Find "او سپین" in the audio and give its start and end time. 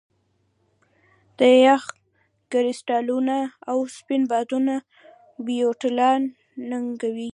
3.69-4.21